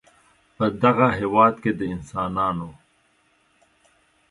[0.55, 2.69] په دغه هېواد کې د انسانانو